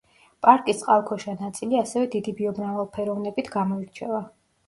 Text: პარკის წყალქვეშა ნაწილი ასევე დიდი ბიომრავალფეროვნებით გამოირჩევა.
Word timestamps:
პარკის 0.45 0.77
წყალქვეშა 0.79 1.33
ნაწილი 1.41 1.77
ასევე 1.81 2.09
დიდი 2.15 2.35
ბიომრავალფეროვნებით 2.39 3.51
გამოირჩევა. 3.57 4.23